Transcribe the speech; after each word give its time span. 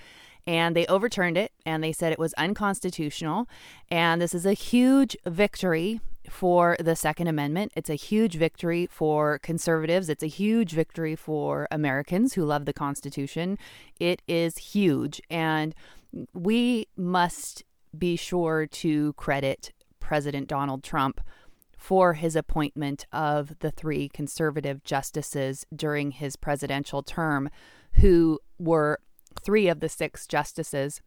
and 0.47 0.75
they 0.75 0.87
overturned 0.87 1.37
it 1.37 1.53
and 1.65 1.83
they 1.83 1.93
said 1.93 2.13
it 2.13 2.19
was 2.19 2.35
unconstitutional. 2.35 3.49
And 3.91 4.21
this 4.21 4.35
is 4.35 4.47
a 4.47 4.53
huge 4.53 5.17
victory 5.27 6.01
for 6.31 6.77
the 6.79 6.97
Second 6.97 7.27
Amendment. 7.27 7.73
It's 7.77 7.91
a 7.91 7.95
huge 7.95 8.37
victory 8.37 8.87
for 8.91 9.39
conservatives. 9.41 10.09
It's 10.09 10.23
a 10.23 10.29
huge 10.29 10.73
victory 10.73 11.17
for 11.17 11.67
Americans 11.71 12.35
who 12.35 12.45
love 12.45 12.65
the 12.65 12.73
Constitution. 12.73 13.59
It 13.99 14.23
is 14.27 14.57
huge. 14.57 15.21
And 15.29 15.75
we 16.33 16.87
must 16.97 17.65
be 17.97 18.17
sure 18.17 18.67
to 18.67 19.13
credit 19.15 19.73
President 19.99 20.49
Donald 20.49 20.83
Trump 20.83 21.21
for 21.77 22.15
his 22.15 22.37
appointment 22.37 23.07
of 23.13 23.59
the 23.61 23.71
three 23.71 24.09
conservative 24.09 24.85
justices 24.85 25.67
during 25.75 26.13
his 26.13 26.37
presidential 26.37 27.03
term, 27.03 27.51
who 27.95 28.39
were 28.59 29.01
three 29.43 29.69
of 29.69 29.81
the 29.81 29.89
six 29.89 30.27
justices 30.27 31.01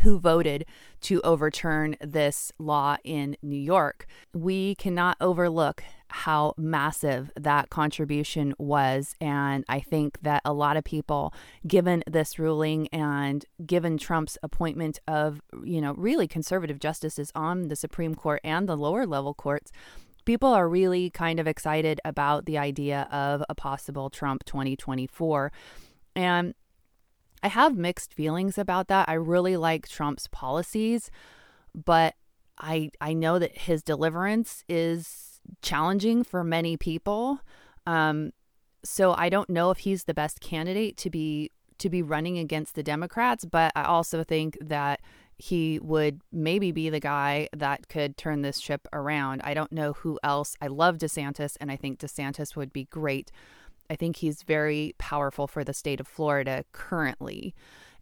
who 0.00 0.18
voted 0.18 0.64
to 1.02 1.20
overturn 1.22 1.96
this 2.00 2.52
law 2.58 2.96
in 3.04 3.36
New 3.42 3.58
York. 3.58 4.06
We 4.32 4.74
cannot 4.76 5.16
overlook 5.20 5.84
how 6.08 6.54
massive 6.58 7.30
that 7.36 7.70
contribution 7.70 8.54
was. 8.58 9.14
And 9.20 9.64
I 9.68 9.80
think 9.80 10.18
that 10.22 10.42
a 10.44 10.52
lot 10.52 10.76
of 10.76 10.84
people, 10.84 11.32
given 11.66 12.02
this 12.06 12.38
ruling 12.38 12.88
and 12.88 13.44
given 13.64 13.96
Trump's 13.96 14.36
appointment 14.42 15.00
of, 15.08 15.40
you 15.64 15.80
know, 15.80 15.94
really 15.94 16.28
conservative 16.28 16.78
justices 16.78 17.32
on 17.34 17.68
the 17.68 17.76
Supreme 17.76 18.14
Court 18.14 18.40
and 18.44 18.68
the 18.68 18.76
lower 18.76 19.06
level 19.06 19.32
courts, 19.32 19.72
people 20.24 20.52
are 20.52 20.68
really 20.68 21.10
kind 21.10 21.40
of 21.40 21.46
excited 21.46 22.00
about 22.04 22.44
the 22.44 22.58
idea 22.58 23.08
of 23.10 23.42
a 23.48 23.54
possible 23.54 24.10
Trump 24.10 24.44
2024. 24.44 25.50
And 26.14 26.54
I 27.42 27.48
have 27.48 27.76
mixed 27.76 28.14
feelings 28.14 28.56
about 28.58 28.88
that. 28.88 29.08
I 29.08 29.14
really 29.14 29.56
like 29.56 29.88
Trump's 29.88 30.28
policies, 30.28 31.10
but 31.74 32.14
I 32.58 32.90
I 33.00 33.12
know 33.12 33.38
that 33.38 33.56
his 33.58 33.82
deliverance 33.82 34.64
is 34.68 35.40
challenging 35.60 36.22
for 36.24 36.44
many 36.44 36.76
people. 36.76 37.40
Um, 37.86 38.32
so 38.84 39.14
I 39.16 39.28
don't 39.28 39.50
know 39.50 39.70
if 39.70 39.78
he's 39.78 40.04
the 40.04 40.14
best 40.14 40.40
candidate 40.40 40.96
to 40.98 41.10
be 41.10 41.50
to 41.78 41.90
be 41.90 42.02
running 42.02 42.38
against 42.38 42.74
the 42.74 42.82
Democrats, 42.82 43.44
but 43.44 43.72
I 43.74 43.82
also 43.84 44.22
think 44.22 44.56
that 44.60 45.00
he 45.36 45.80
would 45.80 46.20
maybe 46.30 46.70
be 46.70 46.88
the 46.88 47.00
guy 47.00 47.48
that 47.52 47.88
could 47.88 48.16
turn 48.16 48.42
this 48.42 48.60
ship 48.60 48.86
around. 48.92 49.40
I 49.42 49.54
don't 49.54 49.72
know 49.72 49.94
who 49.94 50.20
else. 50.22 50.54
I 50.60 50.68
love 50.68 50.98
DeSantis 50.98 51.56
and 51.60 51.72
I 51.72 51.76
think 51.76 51.98
DeSantis 51.98 52.54
would 52.54 52.72
be 52.72 52.84
great 52.84 53.32
I 53.90 53.96
think 53.96 54.16
he's 54.16 54.42
very 54.42 54.94
powerful 54.98 55.46
for 55.46 55.64
the 55.64 55.74
state 55.74 56.00
of 56.00 56.08
Florida 56.08 56.64
currently. 56.72 57.54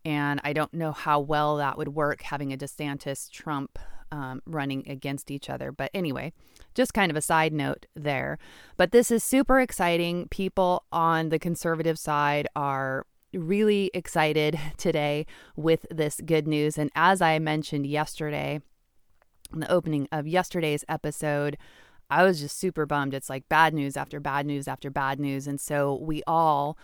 And 0.04 0.40
I 0.44 0.52
don't 0.52 0.72
know 0.72 0.92
how 0.92 1.20
well 1.20 1.56
that 1.56 1.76
would 1.76 1.88
work 1.88 2.22
having 2.22 2.52
a 2.52 2.56
DeSantis 2.56 3.30
Trump 3.30 3.78
um, 4.12 4.42
running 4.46 4.88
against 4.88 5.30
each 5.30 5.48
other. 5.48 5.72
But 5.72 5.90
anyway, 5.94 6.32
just 6.74 6.94
kind 6.94 7.10
of 7.10 7.16
a 7.16 7.22
side 7.22 7.52
note 7.52 7.86
there. 7.94 8.38
But 8.76 8.92
this 8.92 9.10
is 9.10 9.22
super 9.22 9.60
exciting. 9.60 10.28
People 10.28 10.84
on 10.90 11.28
the 11.28 11.38
conservative 11.38 11.98
side 11.98 12.48
are 12.56 13.06
really 13.32 13.90
excited 13.94 14.58
today 14.76 15.26
with 15.56 15.86
this 15.90 16.20
good 16.24 16.46
news. 16.46 16.78
And 16.78 16.90
as 16.94 17.20
I 17.20 17.38
mentioned 17.38 17.86
yesterday, 17.86 18.60
in 19.52 19.60
the 19.60 19.70
opening 19.70 20.08
of 20.12 20.26
yesterday's 20.26 20.84
episode, 20.88 21.56
I 22.10 22.24
was 22.24 22.40
just 22.40 22.58
super 22.58 22.86
bummed. 22.86 23.14
It's 23.14 23.30
like 23.30 23.48
bad 23.48 23.74
news 23.74 23.96
after 23.96 24.20
bad 24.20 24.46
news 24.46 24.66
after 24.66 24.90
bad 24.90 25.20
news. 25.20 25.46
And 25.46 25.60
so 25.60 25.94
we 25.94 26.22
all 26.26 26.76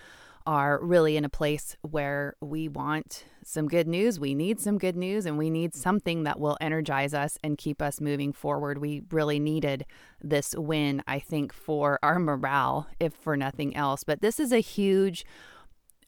are 0.46 0.78
really 0.80 1.16
in 1.16 1.24
a 1.24 1.28
place 1.28 1.76
where 1.82 2.36
we 2.40 2.68
want 2.68 3.24
some 3.44 3.66
good 3.66 3.88
news. 3.88 4.20
We 4.20 4.34
need 4.34 4.60
some 4.60 4.78
good 4.78 4.96
news 4.96 5.26
and 5.26 5.36
we 5.36 5.50
need 5.50 5.74
something 5.74 6.22
that 6.22 6.38
will 6.38 6.56
energize 6.60 7.14
us 7.14 7.36
and 7.42 7.58
keep 7.58 7.82
us 7.82 8.00
moving 8.00 8.32
forward. 8.32 8.78
We 8.78 9.02
really 9.10 9.40
needed 9.40 9.84
this 10.22 10.54
win, 10.56 11.02
I 11.06 11.18
think, 11.18 11.52
for 11.52 11.98
our 12.02 12.20
morale, 12.20 12.86
if 13.00 13.12
for 13.12 13.36
nothing 13.36 13.74
else. 13.74 14.04
But 14.04 14.20
this 14.20 14.38
is 14.38 14.52
a 14.52 14.60
huge. 14.60 15.24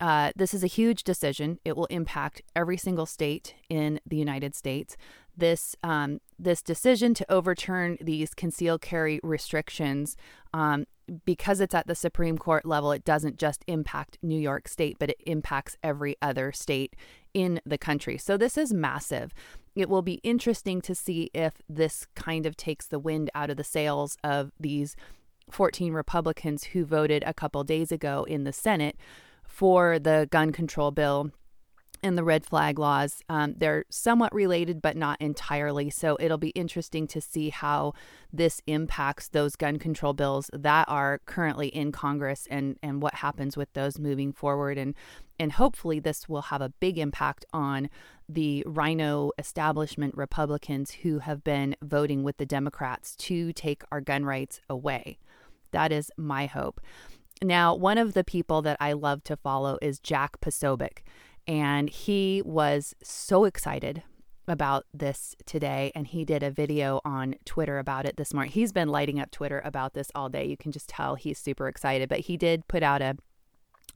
Uh, 0.00 0.32
this 0.36 0.54
is 0.54 0.62
a 0.62 0.69
huge 0.69 1.03
decision. 1.03 1.59
It 1.64 1.76
will 1.76 1.86
impact 1.86 2.42
every 2.54 2.76
single 2.76 3.06
state 3.06 3.54
in 3.69 4.00
the 4.06 4.16
United 4.16 4.54
States 4.54 4.97
this 5.38 5.76
um, 5.82 6.20
this 6.38 6.62
decision 6.62 7.14
to 7.14 7.32
overturn 7.32 7.97
these 8.00 8.34
concealed 8.34 8.81
carry 8.81 9.20
restrictions 9.22 10.16
um, 10.53 10.87
because 11.25 11.60
it's 11.60 11.75
at 11.75 11.87
the 11.87 11.94
Supreme 11.94 12.37
Court 12.37 12.66
level, 12.66 12.92
it 12.92 13.04
doesn't 13.04 13.38
just 13.38 13.64
impact 13.66 14.19
New 14.22 14.38
York 14.38 14.69
State, 14.69 14.97
but 14.98 15.10
it 15.10 15.20
impacts 15.26 15.76
every 15.82 16.16
other 16.20 16.53
state 16.53 16.94
in 17.32 17.60
the 17.64 17.78
country. 17.78 18.19
So 18.19 18.37
this 18.37 18.58
is 18.58 18.72
massive. 18.72 19.32
It 19.75 19.88
will 19.88 20.03
be 20.03 20.20
interesting 20.22 20.81
to 20.82 20.94
see 20.94 21.31
if 21.32 21.54
this 21.69 22.06
kind 22.14 22.44
of 22.44 22.56
takes 22.56 22.87
the 22.87 22.98
wind 22.98 23.31
out 23.34 23.48
of 23.48 23.56
the 23.56 23.64
sails 23.64 24.19
of 24.22 24.53
these 24.60 24.97
14 25.50 25.94
Republicans 25.94 26.64
who 26.64 26.84
voted 26.84 27.22
a 27.26 27.32
couple 27.32 27.64
days 27.64 27.91
ago 27.91 28.25
in 28.25 28.44
the 28.44 28.53
Senate 28.53 28.97
for 29.58 29.98
the 29.98 30.28
gun 30.30 30.52
control 30.52 30.92
bill 30.92 31.32
and 32.00 32.16
the 32.16 32.22
red 32.22 32.46
flag 32.46 32.78
laws. 32.78 33.22
Um, 33.28 33.54
they're 33.56 33.84
somewhat 33.91 34.32
related, 34.32 34.80
but 34.80 34.96
not 34.96 35.20
entirely. 35.20 35.90
So 35.90 36.16
it'll 36.20 36.38
be 36.38 36.50
interesting 36.50 37.08
to 37.08 37.20
see 37.20 37.50
how 37.50 37.94
this 38.32 38.62
impacts 38.69 39.26
those 39.26 39.56
gun 39.56 39.81
control 39.81 40.12
bills 40.12 40.49
that 40.52 40.88
are 40.88 41.19
currently 41.26 41.66
in 41.66 41.90
Congress 41.90 42.46
and, 42.49 42.76
and 42.84 43.02
what 43.02 43.14
happens 43.14 43.56
with 43.56 43.72
those 43.72 43.99
moving 43.99 44.32
forward. 44.32 44.78
And, 44.78 44.94
and 45.40 45.50
hopefully, 45.50 45.99
this 45.99 46.28
will 46.28 46.43
have 46.43 46.62
a 46.62 46.72
big 46.78 46.96
impact 46.96 47.44
on 47.52 47.90
the 48.28 48.62
RINO 48.64 49.32
establishment 49.40 50.16
Republicans 50.16 50.93
who 51.02 51.19
have 51.19 51.43
been 51.43 51.75
voting 51.82 52.22
with 52.22 52.37
the 52.37 52.46
Democrats 52.46 53.16
to 53.16 53.52
take 53.52 53.82
our 53.90 54.00
gun 54.00 54.25
rights 54.25 54.60
away. 54.70 55.19
That 55.72 55.90
is 55.90 56.12
my 56.16 56.46
hope. 56.46 56.81
Now, 57.43 57.75
one 57.75 57.99
of 57.99 58.14
the 58.14 58.25
people 58.25 58.62
that 58.62 58.76
I 58.81 58.93
love 58.93 59.23
to 59.25 59.37
follow 59.37 59.79
is 59.81 60.00
Jack 60.00 60.40
Posobiec. 60.40 60.99
And 61.46 61.88
he 61.88 62.43
was 62.44 62.94
so 63.02 63.44
excited 63.44 64.02
about 64.46 64.85
this 64.93 65.37
today 65.46 65.93
and 65.94 66.06
he 66.06 66.25
did 66.25 66.43
a 66.43 66.50
video 66.50 67.00
on 67.05 67.35
Twitter 67.44 67.79
about 67.79 68.06
it 68.06 68.17
this 68.17 68.32
morning. 68.32 68.50
He's 68.50 68.73
been 68.73 68.88
lighting 68.88 69.20
up 69.20 69.31
Twitter 69.31 69.61
about 69.64 69.94
this 69.94 70.11
all 70.14 70.29
day. 70.29 70.46
You 70.46 70.56
can 70.56 70.73
just 70.73 70.88
tell 70.88 71.14
he's 71.14 71.38
super 71.38 71.69
excited, 71.69 72.08
but 72.08 72.20
he 72.20 72.37
did 72.37 72.67
put 72.67 72.82
out 72.82 73.02
a 73.02 73.17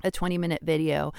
a 0.04 0.10
20 0.10 0.38
minute 0.38 0.60
video 0.62 1.12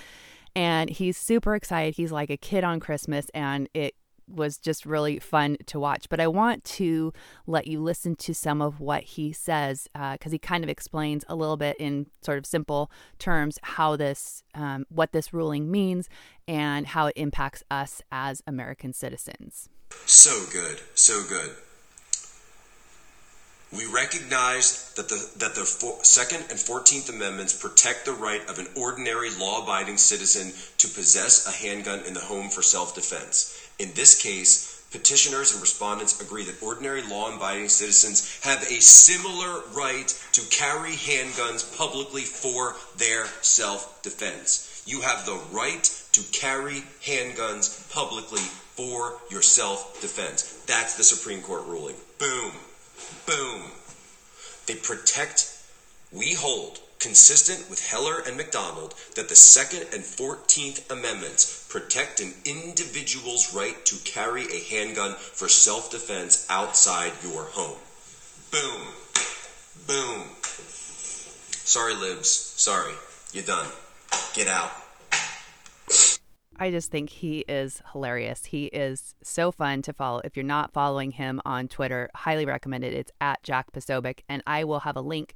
and 0.56 0.90
he's 0.90 1.18
super 1.18 1.56
excited. 1.56 1.96
He's 1.96 2.12
like 2.12 2.30
a 2.30 2.38
kid 2.38 2.64
on 2.64 2.80
Christmas 2.80 3.28
and 3.34 3.70
it 3.74 3.96
was 4.28 4.58
just 4.58 4.86
really 4.86 5.20
fun 5.20 5.58
to 5.68 5.80
watch. 5.80 6.08
But 6.10 6.20
I 6.20 6.28
want 6.28 6.64
to 6.66 7.14
let 7.48 7.68
you 7.68 7.82
listen 7.82 8.16
to 8.18 8.34
some 8.34 8.62
of 8.62 8.80
what 8.80 9.04
he 9.04 9.32
says 9.32 9.88
because 9.94 10.18
uh, 10.28 10.32
he 10.32 10.40
kind 10.40 10.64
of 10.64 10.70
explains 10.70 11.24
a 11.28 11.36
little 11.36 11.58
bit 11.58 11.78
in 11.80 12.08
sort 12.22 12.38
of 12.38 12.46
simple 12.46 12.92
terms 13.20 13.60
how 13.64 13.96
this, 13.96 14.44
um, 14.54 14.86
what 14.90 15.12
this 15.12 15.34
ruling 15.34 15.70
means, 15.72 16.10
and 16.48 16.88
how 16.88 17.08
it 17.08 17.14
impacts 17.16 17.64
us 17.72 18.02
as 18.12 18.42
American 18.48 18.94
citizens. 18.94 19.70
So 20.06 20.46
good, 20.52 20.82
so 20.96 21.24
good. 21.28 21.52
We 23.76 23.86
recognize 23.88 24.94
that 24.94 25.10
the, 25.10 25.30
that 25.38 25.56
the 25.56 25.66
Second 26.04 26.46
and 26.52 26.60
Fourteenth 26.60 27.10
Amendments 27.10 27.60
protect 27.60 28.06
the 28.06 28.12
right 28.12 28.48
of 28.48 28.60
an 28.60 28.68
ordinary 28.78 29.32
law 29.32 29.64
abiding 29.64 29.98
citizen 29.98 30.54
to 30.78 30.88
possess 30.88 31.48
a 31.48 31.52
handgun 31.52 32.02
in 32.06 32.14
the 32.14 32.20
home 32.20 32.50
for 32.50 32.62
self 32.62 32.94
defense. 32.94 33.63
In 33.80 33.94
this 33.94 34.22
case, 34.22 34.84
petitioners 34.92 35.52
and 35.54 35.62
respondents 35.62 36.22
agree 36.22 36.46
that 36.46 36.62
ordinary 36.62 37.02
law 37.02 37.36
abiding 37.36 37.68
citizens 37.68 38.40
have 38.44 38.62
a 38.64 38.80
similar 38.80 39.62
right 39.74 40.08
to 40.34 40.42
carry 40.50 40.92
handguns 40.92 41.76
publicly 41.78 42.22
for 42.22 42.76
their 42.98 43.26
self 43.42 44.02
defense. 44.04 44.84
You 44.86 45.02
have 45.02 45.26
the 45.26 45.40
right 45.52 45.84
to 46.12 46.22
carry 46.32 46.84
handguns 47.04 47.92
publicly 47.92 48.42
for 48.76 49.20
your 49.32 49.42
self 49.42 50.00
defense. 50.02 50.62
That's 50.68 50.96
the 50.96 51.04
Supreme 51.04 51.42
Court 51.42 51.66
ruling. 51.66 51.96
Boom. 52.20 52.52
Boom. 53.26 53.64
They 54.68 54.76
protect, 54.76 55.52
we 56.12 56.34
hold, 56.34 56.80
consistent 57.00 57.70
with 57.70 57.86
Heller 57.86 58.20
and 58.26 58.38
McDonald, 58.38 58.94
that 59.16 59.28
the 59.28 59.36
Second 59.36 59.88
and 59.94 60.04
Fourteenth 60.04 60.90
Amendments 60.92 61.63
protect 61.74 62.20
an 62.20 62.32
individual's 62.46 63.56
right 63.56 63.84
to 63.84 63.96
carry 64.04 64.44
a 64.44 64.64
handgun 64.70 65.16
for 65.16 65.50
self 65.50 65.90
defense 65.90 66.46
outside 66.48 67.12
your 67.24 67.46
home. 67.46 67.80
Boom. 68.52 68.82
Boom. 69.88 70.28
Sorry, 71.66 71.96
libs. 71.96 72.30
Sorry. 72.30 72.94
You're 73.32 73.44
done. 73.44 73.66
Get 74.36 74.48
out. 74.48 74.70
I 76.60 76.70
just 76.70 76.92
think 76.92 77.10
he 77.10 77.40
is 77.48 77.82
hilarious. 77.92 78.46
He 78.46 78.66
is 78.66 79.16
so 79.24 79.52
fun 79.52 79.82
to 79.82 79.94
follow. 79.94 80.22
If 80.24 80.38
you're 80.38 80.44
not 80.44 80.74
following 80.74 81.10
him 81.10 81.42
on 81.44 81.68
Twitter, 81.68 82.12
highly 82.14 82.46
recommend 82.46 82.84
it. 82.84 82.94
It's 82.94 83.12
at 83.20 83.42
Jack 83.42 83.72
Posobiec, 83.72 84.20
and 84.30 84.44
I 84.46 84.64
will 84.64 84.82
have 84.82 84.96
a 84.96 85.02
link 85.02 85.34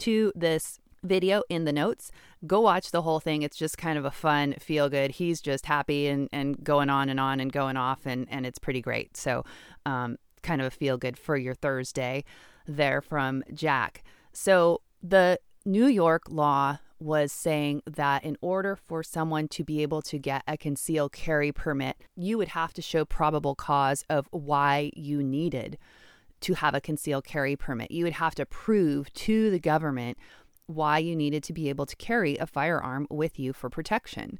to 0.00 0.30
this 0.36 0.78
video 1.02 1.42
in 1.48 1.64
the 1.64 1.72
notes. 1.72 2.10
Go 2.46 2.60
watch 2.60 2.90
the 2.90 3.02
whole 3.02 3.20
thing. 3.20 3.42
It's 3.42 3.56
just 3.56 3.78
kind 3.78 3.98
of 3.98 4.04
a 4.04 4.10
fun, 4.10 4.54
feel 4.60 4.88
good. 4.88 5.12
He's 5.12 5.40
just 5.40 5.66
happy 5.66 6.06
and, 6.06 6.28
and 6.32 6.62
going 6.62 6.90
on 6.90 7.08
and 7.08 7.20
on 7.20 7.40
and 7.40 7.52
going 7.52 7.76
off, 7.76 8.06
and, 8.06 8.26
and 8.30 8.46
it's 8.46 8.58
pretty 8.58 8.80
great. 8.80 9.16
So, 9.16 9.44
um, 9.86 10.16
kind 10.42 10.60
of 10.60 10.66
a 10.68 10.70
feel 10.70 10.96
good 10.96 11.18
for 11.18 11.36
your 11.36 11.54
Thursday 11.54 12.24
there 12.66 13.00
from 13.00 13.42
Jack. 13.52 14.02
So, 14.32 14.80
the 15.02 15.38
New 15.64 15.86
York 15.86 16.22
law 16.28 16.78
was 16.98 17.32
saying 17.32 17.82
that 17.86 18.22
in 18.24 18.36
order 18.40 18.76
for 18.76 19.02
someone 19.02 19.48
to 19.48 19.64
be 19.64 19.82
able 19.82 20.02
to 20.02 20.18
get 20.18 20.42
a 20.46 20.56
concealed 20.56 21.12
carry 21.12 21.50
permit, 21.50 21.96
you 22.14 22.36
would 22.36 22.48
have 22.48 22.72
to 22.74 22.82
show 22.82 23.04
probable 23.04 23.54
cause 23.54 24.04
of 24.10 24.28
why 24.30 24.90
you 24.94 25.22
needed 25.22 25.78
to 26.40 26.54
have 26.54 26.74
a 26.74 26.80
concealed 26.80 27.24
carry 27.24 27.56
permit. 27.56 27.90
You 27.90 28.04
would 28.04 28.14
have 28.14 28.34
to 28.36 28.46
prove 28.46 29.12
to 29.14 29.50
the 29.50 29.58
government 29.58 30.18
why 30.70 30.98
you 30.98 31.16
needed 31.16 31.42
to 31.44 31.52
be 31.52 31.68
able 31.68 31.86
to 31.86 31.96
carry 31.96 32.36
a 32.36 32.46
firearm 32.46 33.06
with 33.10 33.38
you 33.38 33.52
for 33.52 33.68
protection. 33.68 34.38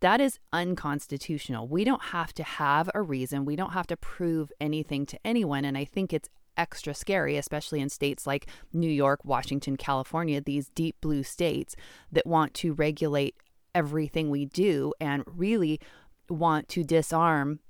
That 0.00 0.20
is 0.20 0.38
unconstitutional. 0.52 1.68
We 1.68 1.84
don't 1.84 2.02
have 2.04 2.32
to 2.34 2.42
have 2.42 2.90
a 2.94 3.02
reason. 3.02 3.44
We 3.44 3.56
don't 3.56 3.72
have 3.72 3.86
to 3.88 3.96
prove 3.96 4.50
anything 4.60 5.04
to 5.06 5.18
anyone. 5.24 5.64
And 5.64 5.76
I 5.76 5.84
think 5.84 6.12
it's 6.12 6.28
extra 6.56 6.94
scary, 6.94 7.36
especially 7.36 7.80
in 7.80 7.88
states 7.88 8.26
like 8.26 8.46
New 8.72 8.90
York, 8.90 9.24
Washington, 9.24 9.76
California, 9.76 10.40
these 10.40 10.68
deep 10.68 10.96
blue 11.00 11.22
states 11.22 11.76
that 12.10 12.26
want 12.26 12.54
to 12.54 12.72
regulate 12.72 13.36
everything 13.74 14.30
we 14.30 14.46
do 14.46 14.92
and 15.00 15.22
really 15.26 15.80
want 16.28 16.68
to 16.68 16.82
disarm 16.82 17.60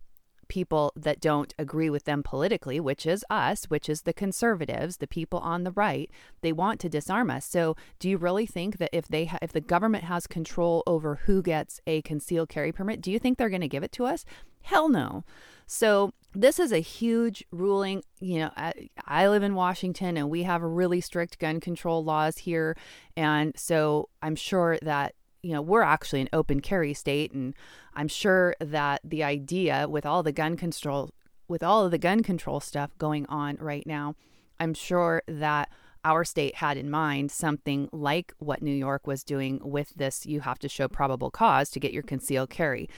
people 0.51 0.93
that 0.97 1.21
don't 1.21 1.55
agree 1.59 1.89
with 1.89 2.05
them 2.05 2.23
politically, 2.23 2.79
which 2.79 3.07
is 3.07 3.25
us, 3.31 3.65
which 3.67 3.89
is 3.89 4.03
the 4.03 4.13
conservatives, 4.13 4.99
the 4.99 5.07
people 5.07 5.39
on 5.39 5.65
the 5.65 5.71
right. 5.71 6.11
They 6.43 6.53
want 6.53 6.81
to 6.81 6.89
disarm 6.91 7.31
us. 7.31 7.47
So, 7.47 7.77
do 7.99 8.11
you 8.11 8.19
really 8.19 8.45
think 8.45 8.77
that 8.79 8.91
if 8.93 9.09
they 9.09 9.25
ha- 9.27 9.39
if 9.41 9.53
the 9.53 9.63
government 9.63 10.05
has 10.05 10.27
control 10.27 10.83
over 10.87 11.21
who 11.25 11.41
gets 11.41 11.81
a 11.87 12.03
concealed 12.03 12.51
carry 12.51 12.73
permit, 12.73 13.01
do 13.01 13.11
you 13.11 13.19
think 13.19 13.39
they're 13.39 13.49
going 13.49 13.61
to 13.63 13.69
give 13.69 13.85
it 13.85 13.93
to 13.93 14.05
us? 14.05 14.27
Hell 14.63 14.91
no. 14.91 15.25
So, 15.67 16.13
this 16.35 16.59
is 16.59 16.73
a 16.73 16.79
huge 16.79 17.45
ruling. 17.51 18.03
You 18.21 18.41
know, 18.41 18.51
I, 18.57 18.91
I, 19.07 19.29
live 19.29 19.43
in 19.43 19.55
Washington 19.55 20.17
and 20.17 20.31
we 20.31 20.43
have 20.43 20.63
really 20.63 21.01
strict 21.01 21.39
gun 21.39 21.61
control 21.61 22.05
laws 22.05 22.39
here. 22.39 22.77
And 23.17 23.53
so 23.57 24.09
I'm 24.23 24.37
sure 24.37 24.79
that, 24.83 25.15
you 25.43 25.53
know, 25.53 25.63
we're 25.63 25.83
actually 25.83 26.21
an 26.21 26.29
open 26.33 26.61
carry 26.61 26.95
state. 26.95 27.33
And 27.33 27.55
I'm 27.95 28.09
sure 28.09 28.55
that 28.61 29.01
the 29.05 29.23
idea 29.23 29.89
with 29.89 30.05
all 30.07 30.23
the 30.23 30.33
gun 30.33 30.57
control, 30.57 31.11
with 31.49 31.63
all 31.63 31.85
of 31.85 31.91
the 31.91 31.99
gun 31.99 32.23
control 32.23 32.61
stuff 32.61 32.97
going 32.99 33.27
on 33.27 33.57
right 33.61 33.87
now, 33.87 34.15
I'm 34.59 34.75
sure 34.75 35.23
that 35.27 35.71
our 36.05 36.25
state 36.25 36.57
had 36.57 36.77
in 36.77 36.91
mind 36.91 37.31
something 37.31 37.89
like 37.93 38.33
what 38.39 38.63
New 38.63 38.75
York 38.75 39.07
was 39.07 39.23
doing 39.23 39.61
with 39.63 39.93
this 39.97 40.25
you 40.25 40.41
have 40.41 40.59
to 40.61 40.69
show 40.69 40.89
probable 40.89 41.31
cause 41.31 41.69
to 41.71 41.81
get 41.81 41.93
your 41.93 42.03
concealed 42.03 42.51
carry. 42.51 42.89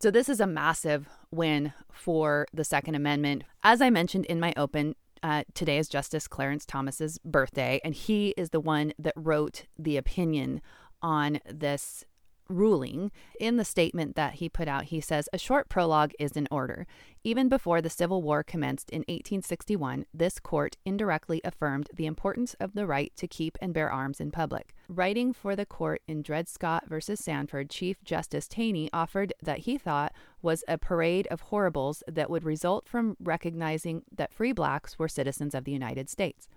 So, 0.00 0.10
this 0.10 0.28
is 0.28 0.40
a 0.40 0.46
massive 0.46 1.08
win 1.30 1.72
for 1.92 2.46
the 2.54 2.64
Second 2.64 2.94
Amendment. 2.94 3.44
As 3.62 3.82
I 3.82 3.90
mentioned 3.90 4.24
in 4.26 4.40
my 4.40 4.54
open, 4.56 4.96
uh, 5.22 5.44
today 5.52 5.76
is 5.76 5.88
Justice 5.88 6.26
Clarence 6.26 6.64
Thomas's 6.64 7.18
birthday, 7.18 7.80
and 7.84 7.94
he 7.94 8.30
is 8.38 8.50
the 8.50 8.60
one 8.60 8.94
that 8.98 9.12
wrote 9.14 9.66
the 9.78 9.98
opinion 9.98 10.62
on 11.02 11.40
this 11.48 12.04
ruling. 12.50 13.10
In 13.38 13.56
the 13.56 13.64
statement 13.64 14.16
that 14.16 14.34
he 14.34 14.48
put 14.48 14.68
out, 14.68 14.84
he 14.84 15.00
says, 15.00 15.28
A 15.32 15.38
short 15.38 15.68
prologue 15.68 16.12
is 16.18 16.32
in 16.32 16.48
order. 16.50 16.86
Even 17.22 17.48
before 17.48 17.80
the 17.80 17.90
Civil 17.90 18.22
War 18.22 18.42
commenced 18.42 18.90
in 18.90 19.00
1861, 19.00 20.06
this 20.12 20.38
court 20.38 20.76
indirectly 20.84 21.40
affirmed 21.44 21.88
the 21.94 22.06
importance 22.06 22.54
of 22.54 22.72
the 22.72 22.86
right 22.86 23.12
to 23.16 23.28
keep 23.28 23.56
and 23.60 23.72
bear 23.72 23.90
arms 23.90 24.20
in 24.20 24.30
public. 24.30 24.74
Writing 24.88 25.32
for 25.32 25.54
the 25.54 25.66
court 25.66 26.02
in 26.08 26.22
Dred 26.22 26.48
Scott 26.48 26.84
v. 26.88 27.14
Sandford, 27.14 27.70
Chief 27.70 28.02
Justice 28.04 28.48
Taney 28.48 28.90
offered 28.92 29.32
that 29.42 29.60
he 29.60 29.78
thought 29.78 30.12
was 30.42 30.64
a 30.66 30.78
parade 30.78 31.26
of 31.28 31.42
horribles 31.42 32.02
that 32.08 32.30
would 32.30 32.44
result 32.44 32.88
from 32.88 33.16
recognizing 33.22 34.02
that 34.10 34.32
free 34.32 34.52
blacks 34.52 34.98
were 34.98 35.08
citizens 35.08 35.54
of 35.54 35.64
the 35.64 35.72
United 35.72 36.08
States. 36.08 36.48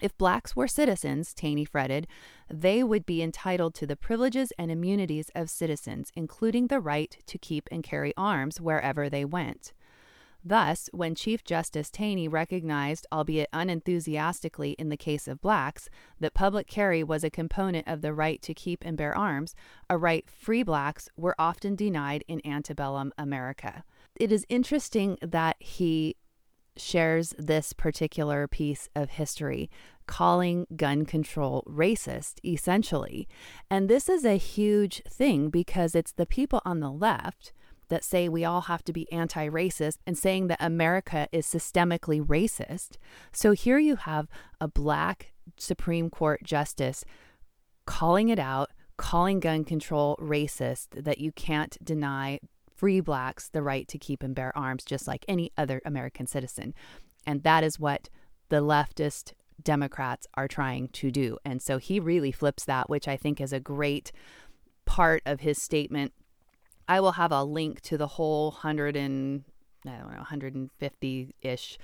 If 0.00 0.16
blacks 0.16 0.54
were 0.54 0.68
citizens, 0.68 1.34
Taney 1.34 1.64
fretted, 1.64 2.06
they 2.48 2.84
would 2.84 3.04
be 3.04 3.22
entitled 3.22 3.74
to 3.74 3.86
the 3.86 3.96
privileges 3.96 4.52
and 4.58 4.70
immunities 4.70 5.30
of 5.34 5.50
citizens, 5.50 6.12
including 6.14 6.68
the 6.68 6.80
right 6.80 7.16
to 7.26 7.38
keep 7.38 7.68
and 7.72 7.82
carry 7.82 8.12
arms 8.16 8.60
wherever 8.60 9.08
they 9.08 9.24
went. 9.24 9.72
Thus, 10.44 10.88
when 10.92 11.16
Chief 11.16 11.42
Justice 11.42 11.90
Taney 11.90 12.28
recognized, 12.28 13.06
albeit 13.12 13.48
unenthusiastically 13.52 14.72
in 14.72 14.88
the 14.88 14.96
case 14.96 15.26
of 15.26 15.40
blacks, 15.40 15.90
that 16.20 16.32
public 16.32 16.68
carry 16.68 17.02
was 17.02 17.24
a 17.24 17.30
component 17.30 17.88
of 17.88 18.00
the 18.00 18.14
right 18.14 18.40
to 18.42 18.54
keep 18.54 18.84
and 18.84 18.96
bear 18.96 19.16
arms, 19.16 19.56
a 19.90 19.98
right 19.98 20.30
free 20.30 20.62
blacks 20.62 21.08
were 21.16 21.34
often 21.40 21.74
denied 21.74 22.22
in 22.28 22.40
antebellum 22.46 23.12
America. 23.18 23.82
It 24.14 24.30
is 24.30 24.46
interesting 24.48 25.18
that 25.20 25.56
he 25.58 26.16
shares 26.78 27.34
this 27.38 27.72
particular 27.72 28.46
piece 28.46 28.88
of 28.94 29.10
history, 29.10 29.70
calling 30.06 30.66
gun 30.76 31.04
control 31.04 31.64
racist, 31.68 32.34
essentially. 32.44 33.28
And 33.70 33.88
this 33.88 34.08
is 34.08 34.24
a 34.24 34.36
huge 34.36 35.02
thing 35.08 35.50
because 35.50 35.94
it's 35.94 36.12
the 36.12 36.26
people 36.26 36.62
on 36.64 36.80
the 36.80 36.90
left 36.90 37.52
that 37.88 38.04
say 38.04 38.28
we 38.28 38.44
all 38.44 38.62
have 38.62 38.84
to 38.84 38.92
be 38.92 39.10
anti 39.12 39.48
racist 39.48 39.98
and 40.06 40.16
saying 40.16 40.48
that 40.48 40.58
America 40.60 41.28
is 41.32 41.46
systemically 41.46 42.24
racist. 42.24 42.96
So 43.32 43.52
here 43.52 43.78
you 43.78 43.96
have 43.96 44.28
a 44.60 44.68
black 44.68 45.32
Supreme 45.56 46.10
Court 46.10 46.42
justice 46.42 47.04
calling 47.86 48.28
it 48.28 48.38
out, 48.38 48.70
calling 48.96 49.40
gun 49.40 49.64
control 49.64 50.18
racist, 50.20 50.88
that 50.92 51.18
you 51.18 51.32
can't 51.32 51.82
deny 51.82 52.40
free 52.78 53.00
blacks 53.00 53.48
the 53.48 53.62
right 53.62 53.88
to 53.88 53.98
keep 53.98 54.22
and 54.22 54.34
bear 54.34 54.56
arms 54.56 54.84
just 54.84 55.08
like 55.08 55.24
any 55.26 55.50
other 55.58 55.82
American 55.84 56.26
citizen. 56.26 56.72
And 57.26 57.42
that 57.42 57.64
is 57.64 57.78
what 57.78 58.08
the 58.48 58.62
leftist 58.62 59.32
Democrats 59.62 60.28
are 60.34 60.46
trying 60.46 60.88
to 60.88 61.10
do. 61.10 61.36
And 61.44 61.60
so 61.60 61.78
he 61.78 61.98
really 61.98 62.30
flips 62.30 62.64
that, 62.64 62.88
which 62.88 63.08
I 63.08 63.16
think 63.16 63.40
is 63.40 63.52
a 63.52 63.58
great 63.58 64.12
part 64.86 65.22
of 65.26 65.40
his 65.40 65.60
statement. 65.60 66.12
I 66.88 67.00
will 67.00 67.12
have 67.12 67.32
a 67.32 67.42
link 67.42 67.80
to 67.82 67.98
the 67.98 68.06
whole 68.06 68.52
100 68.52 68.96
and 68.96 69.42
I 69.84 69.90
don't 69.90 70.12
know 70.12 70.18
150 70.18 71.34
ish 71.42 71.78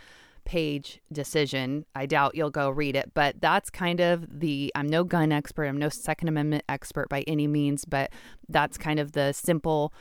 page 0.45 1.01
decision. 1.13 1.87
I 1.95 2.07
doubt 2.07 2.35
you'll 2.35 2.51
go 2.51 2.71
read 2.71 2.97
it, 2.97 3.13
but 3.15 3.41
that's 3.41 3.71
kind 3.71 4.01
of 4.01 4.41
the 4.41 4.71
I'm 4.75 4.87
no 4.87 5.03
gun 5.03 5.33
expert, 5.33 5.67
I'm 5.67 5.79
no 5.79 5.89
Second 5.89 6.29
Amendment 6.29 6.65
expert 6.69 7.09
by 7.09 7.23
any 7.23 7.47
means, 7.47 7.85
but 7.85 8.13
that's 8.49 8.79
kind 8.79 9.01
of 9.01 9.13
the 9.13 9.33
simple 9.33 9.93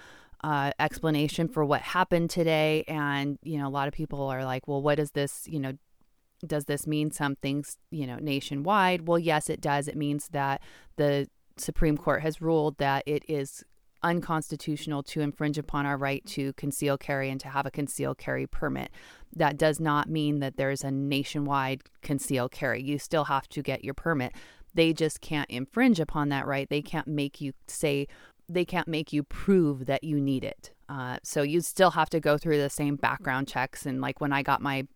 uh, 0.44 0.72
explanation 0.80 1.48
for 1.48 1.64
what 1.64 1.82
happened 1.82 2.30
today. 2.30 2.84
And, 2.88 3.40
you 3.44 3.58
know, 3.58 3.68
a 3.68 3.70
lot 3.70 3.88
of 3.88 3.94
people 3.94 4.22
are 4.24 4.44
like, 4.44 4.68
well, 4.68 4.82
what 4.82 4.96
does 4.96 5.12
this, 5.12 5.48
you 5.48 5.60
know, 5.60 5.74
does 6.46 6.66
this 6.66 6.86
mean 6.86 7.12
something, 7.12 7.64
you 7.90 8.06
know, 8.06 8.18
nationwide? 8.18 9.08
Well, 9.08 9.20
yes, 9.20 9.50
it 9.50 9.62
does. 9.62 9.88
It 9.88 9.96
means 9.96 10.28
that 10.30 10.62
the 10.98 11.28
Supreme 11.58 11.98
Court 11.98 12.22
has 12.22 12.42
ruled 12.42 12.78
that 12.80 13.04
it 13.06 13.24
is 13.30 13.64
unconstitutional 14.02 15.02
to 15.02 15.22
infringe 15.22 15.58
upon 15.58 15.86
our 15.86 15.96
right 15.98 16.26
to 16.26 16.52
conceal 16.54 16.98
carry 16.98 17.30
and 17.30 17.40
to 17.40 17.48
have 17.48 17.66
a 17.66 17.72
concealed 17.72 18.18
carry 18.18 18.46
permit. 18.46 18.92
That 19.34 19.58
does 19.58 19.80
not 19.80 20.10
mean 20.10 20.40
that 20.40 20.58
there's 20.58 20.84
a 20.84 20.92
nationwide 20.92 21.84
concealed 22.02 22.52
carry. 22.52 22.84
You 22.84 23.00
still 23.00 23.24
have 23.26 23.48
to 23.50 23.62
get 23.62 23.86
your 23.86 23.94
permit. 23.94 24.34
They 24.76 24.92
just 24.92 25.22
can't 25.22 25.50
infringe 25.50 26.00
upon 26.00 26.30
that 26.30 26.46
right. 26.46 26.68
They 26.70 26.82
can't 26.82 27.08
make 27.08 27.40
you 27.40 27.54
say, 27.68 28.08
they 28.50 28.66
can't 28.66 28.88
make 28.88 29.14
you 29.14 29.24
prove 29.24 29.86
that 29.86 30.04
you 30.04 30.20
need 30.20 30.44
it. 30.44 30.72
Uh, 30.90 31.18
so 31.24 31.42
you 31.42 31.62
still 31.62 31.92
have 31.92 32.10
to 32.10 32.20
go 32.20 32.38
through 32.38 32.58
the 32.58 32.70
same 32.70 32.96
background 32.96 33.48
checks. 33.48 33.86
And 33.86 34.02
like 34.02 34.22
when 34.22 34.34
I 34.34 34.44
got 34.44 34.62
my 34.62 34.88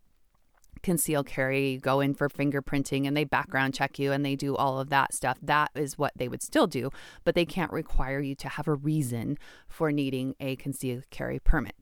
conceal 0.82 1.24
carry, 1.24 1.70
you 1.72 1.80
go 1.80 2.00
in 2.00 2.14
for 2.14 2.28
fingerprinting 2.28 3.06
and 3.06 3.16
they 3.16 3.24
background 3.24 3.74
check 3.74 3.98
you 3.98 4.12
and 4.12 4.24
they 4.24 4.36
do 4.36 4.54
all 4.54 4.78
of 4.78 4.90
that 4.90 5.12
stuff. 5.12 5.38
That 5.42 5.70
is 5.74 5.98
what 5.98 6.12
they 6.16 6.28
would 6.28 6.42
still 6.42 6.66
do, 6.66 6.90
but 7.24 7.34
they 7.34 7.44
can't 7.44 7.72
require 7.72 8.20
you 8.20 8.34
to 8.36 8.48
have 8.48 8.68
a 8.68 8.74
reason 8.74 9.38
for 9.66 9.90
needing 9.90 10.34
a 10.40 10.56
concealed 10.56 11.08
carry 11.10 11.38
permit. 11.38 11.74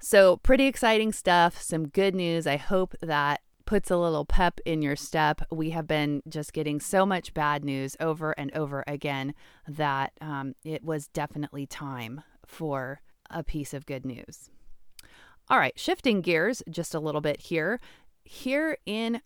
So, 0.00 0.36
pretty 0.36 0.66
exciting 0.66 1.12
stuff, 1.12 1.62
some 1.62 1.88
good 1.88 2.14
news. 2.14 2.46
I 2.46 2.56
hope 2.56 2.94
that 3.00 3.40
puts 3.66 3.90
a 3.90 3.96
little 3.96 4.24
pep 4.24 4.60
in 4.64 4.82
your 4.82 4.96
step. 4.96 5.42
We 5.50 5.70
have 5.70 5.86
been 5.86 6.22
just 6.28 6.52
getting 6.52 6.80
so 6.80 7.06
much 7.06 7.34
bad 7.34 7.64
news 7.64 7.96
over 8.00 8.32
and 8.32 8.54
over 8.54 8.84
again 8.86 9.34
that 9.66 10.12
um, 10.20 10.54
it 10.64 10.84
was 10.84 11.08
definitely 11.08 11.66
time 11.66 12.22
for 12.46 13.00
a 13.30 13.42
piece 13.42 13.74
of 13.74 13.86
good 13.86 14.04
news. 14.04 14.50
All 15.48 15.58
right, 15.58 15.78
shifting 15.78 16.20
gears 16.20 16.62
just 16.70 16.94
a 16.94 17.00
little 17.00 17.20
bit 17.20 17.40
here. 17.40 17.80
Here 18.24 18.78
in 18.86 19.20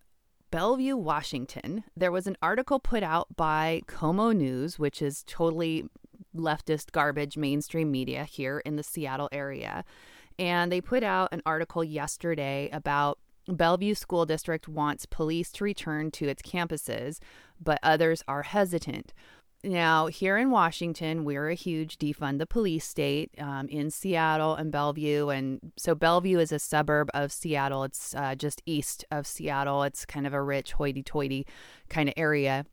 Bellevue, 0.50 0.96
Washington, 0.96 1.84
there 1.96 2.10
was 2.10 2.26
an 2.26 2.36
article 2.42 2.80
put 2.80 3.02
out 3.02 3.36
by 3.36 3.82
KOMO 3.86 4.34
News, 4.34 4.78
which 4.78 5.02
is 5.02 5.22
totally 5.26 5.84
leftist 6.34 6.92
garbage 6.92 7.36
mainstream 7.36 7.90
media 7.90 8.24
here 8.24 8.60
in 8.60 8.76
the 8.76 8.82
Seattle 8.82 9.28
area. 9.30 9.84
And 10.38 10.72
they 10.72 10.80
put 10.80 11.02
out 11.02 11.28
an 11.32 11.42
article 11.44 11.84
yesterday 11.84 12.70
about 12.72 13.18
Bellevue 13.48 13.94
School 13.94 14.26
District 14.26 14.68
wants 14.68 15.06
police 15.06 15.50
to 15.52 15.64
return 15.64 16.10
to 16.12 16.28
its 16.28 16.42
campuses, 16.42 17.18
but 17.60 17.78
others 17.82 18.22
are 18.28 18.42
hesitant. 18.42 19.12
Now, 19.64 20.06
here 20.06 20.38
in 20.38 20.52
Washington, 20.52 21.24
we're 21.24 21.48
a 21.48 21.54
huge 21.54 21.98
defund 21.98 22.38
the 22.38 22.46
police 22.46 22.84
state 22.84 23.34
um, 23.38 23.66
in 23.68 23.90
Seattle 23.90 24.54
and 24.54 24.70
Bellevue. 24.70 25.30
And 25.30 25.72
so 25.76 25.96
Bellevue 25.96 26.38
is 26.38 26.52
a 26.52 26.60
suburb 26.60 27.10
of 27.12 27.32
Seattle. 27.32 27.82
It's 27.82 28.14
uh, 28.14 28.36
just 28.36 28.62
east 28.66 29.04
of 29.10 29.26
Seattle. 29.26 29.82
It's 29.82 30.06
kind 30.06 30.28
of 30.28 30.32
a 30.32 30.42
rich, 30.42 30.72
hoity 30.74 31.02
toity 31.02 31.44
kind 31.88 32.08
of 32.08 32.14
area. 32.16 32.66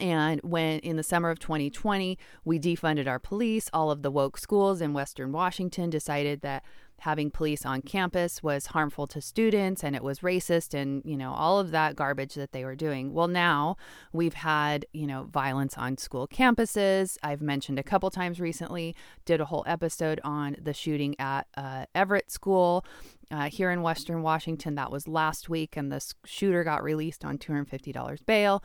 And 0.00 0.40
when 0.42 0.80
in 0.80 0.96
the 0.96 1.04
summer 1.04 1.30
of 1.30 1.38
2020, 1.38 2.18
we 2.44 2.58
defunded 2.58 3.06
our 3.06 3.20
police, 3.20 3.70
all 3.72 3.92
of 3.92 4.02
the 4.02 4.10
woke 4.10 4.36
schools 4.36 4.80
in 4.80 4.92
Western 4.92 5.30
Washington 5.30 5.90
decided 5.90 6.40
that 6.40 6.64
having 7.00 7.30
police 7.30 7.66
on 7.66 7.82
campus 7.82 8.42
was 8.42 8.66
harmful 8.66 9.06
to 9.06 9.20
students 9.20 9.84
and 9.84 9.94
it 9.94 10.02
was 10.02 10.20
racist 10.20 10.74
and 10.74 11.02
you 11.04 11.16
know 11.16 11.32
all 11.32 11.58
of 11.58 11.70
that 11.70 11.96
garbage 11.96 12.34
that 12.34 12.52
they 12.52 12.64
were 12.64 12.74
doing. 12.74 13.12
Well 13.12 13.28
now 13.28 13.76
we've 14.12 14.34
had 14.34 14.86
you 14.92 15.06
know 15.06 15.24
violence 15.24 15.76
on 15.76 15.98
school 15.98 16.26
campuses. 16.26 17.16
I've 17.22 17.42
mentioned 17.42 17.78
a 17.78 17.82
couple 17.82 18.10
times 18.10 18.40
recently 18.40 18.94
did 19.24 19.40
a 19.40 19.46
whole 19.46 19.64
episode 19.66 20.20
on 20.24 20.56
the 20.60 20.74
shooting 20.74 21.14
at 21.18 21.46
uh, 21.56 21.86
everett 21.94 22.30
school 22.30 22.84
uh, 23.30 23.48
here 23.48 23.70
in 23.70 23.82
western 23.82 24.22
washington. 24.22 24.74
That 24.74 24.90
was 24.90 25.08
last 25.08 25.48
week 25.48 25.76
and 25.76 25.92
the 25.92 26.14
shooter 26.24 26.64
got 26.64 26.82
released 26.82 27.24
on 27.24 27.38
$250 27.38 28.24
bail. 28.26 28.62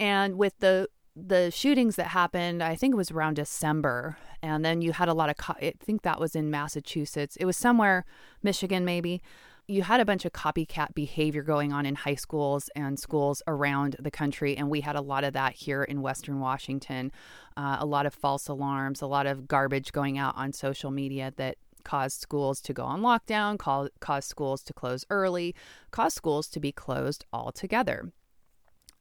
And 0.00 0.38
with 0.38 0.58
the 0.60 0.88
the 1.26 1.50
shootings 1.50 1.96
that 1.96 2.08
happened, 2.08 2.62
I 2.62 2.76
think 2.76 2.92
it 2.92 2.96
was 2.96 3.10
around 3.10 3.34
December, 3.34 4.16
and 4.42 4.64
then 4.64 4.82
you 4.82 4.92
had 4.92 5.08
a 5.08 5.14
lot 5.14 5.30
of. 5.30 5.36
Co- 5.36 5.54
I 5.54 5.74
think 5.80 6.02
that 6.02 6.20
was 6.20 6.36
in 6.36 6.50
Massachusetts. 6.50 7.36
It 7.36 7.44
was 7.44 7.56
somewhere, 7.56 8.04
Michigan 8.42 8.84
maybe. 8.84 9.20
You 9.66 9.82
had 9.82 10.00
a 10.00 10.04
bunch 10.06 10.24
of 10.24 10.32
copycat 10.32 10.94
behavior 10.94 11.42
going 11.42 11.74
on 11.74 11.84
in 11.84 11.94
high 11.94 12.14
schools 12.14 12.70
and 12.74 12.98
schools 12.98 13.42
around 13.46 13.96
the 13.98 14.10
country, 14.10 14.56
and 14.56 14.70
we 14.70 14.80
had 14.80 14.96
a 14.96 15.02
lot 15.02 15.24
of 15.24 15.34
that 15.34 15.54
here 15.54 15.82
in 15.82 16.00
Western 16.00 16.40
Washington. 16.40 17.12
Uh, 17.56 17.76
a 17.78 17.84
lot 17.84 18.06
of 18.06 18.14
false 18.14 18.48
alarms, 18.48 19.02
a 19.02 19.06
lot 19.06 19.26
of 19.26 19.46
garbage 19.46 19.92
going 19.92 20.16
out 20.16 20.34
on 20.36 20.52
social 20.52 20.90
media 20.90 21.34
that 21.36 21.56
caused 21.84 22.20
schools 22.20 22.60
to 22.62 22.72
go 22.72 22.84
on 22.84 23.02
lockdown, 23.02 23.58
caused 23.58 24.28
schools 24.28 24.62
to 24.62 24.72
close 24.72 25.04
early, 25.10 25.54
caused 25.90 26.16
schools 26.16 26.48
to 26.48 26.60
be 26.60 26.72
closed 26.72 27.26
altogether. 27.32 28.10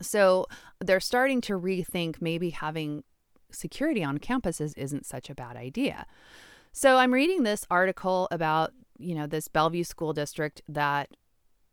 So 0.01 0.45
they're 0.79 0.99
starting 0.99 1.41
to 1.41 1.53
rethink 1.53 2.21
maybe 2.21 2.51
having 2.51 3.03
security 3.51 4.03
on 4.03 4.17
campuses 4.17 4.73
isn't 4.77 5.05
such 5.05 5.29
a 5.29 5.35
bad 5.35 5.55
idea. 5.55 6.05
So 6.71 6.97
I'm 6.97 7.13
reading 7.13 7.43
this 7.43 7.65
article 7.71 8.27
about, 8.31 8.73
you 8.99 9.15
know, 9.15 9.27
this 9.27 9.47
Bellevue 9.47 9.83
school 9.83 10.13
district 10.13 10.61
that 10.67 11.09